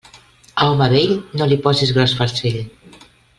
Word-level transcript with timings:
A 0.61 0.69
home 0.69 0.87
vell 0.93 1.13
no 1.41 1.49
li 1.51 1.59
posis 1.67 1.93
gros 1.99 2.17
farcell. 2.23 2.59